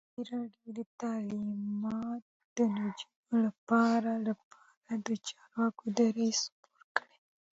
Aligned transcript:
ازادي 0.09 0.23
راډیو 0.33 0.71
د 0.77 0.79
تعلیمات 1.01 2.23
د 2.57 2.57
نجونو 2.77 3.35
لپاره 3.45 4.11
لپاره 4.27 4.93
د 5.07 5.09
چارواکو 5.27 5.83
دریځ 5.97 6.39
خپور 6.55 6.83
کړی. 6.97 7.19